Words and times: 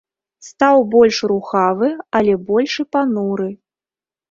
Стаў 0.45 0.79
больш 0.95 1.19
рухавы, 1.33 1.91
але 2.21 2.33
больш 2.49 2.73
і 2.87 2.89
пануры. 2.97 3.49